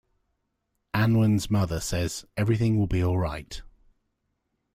Anwen's 0.95 1.51
mother 1.51 1.79
says 1.79 2.25
"everything 2.35 2.75
will 2.79 2.87
be 2.87 3.03
alright". 3.03 3.61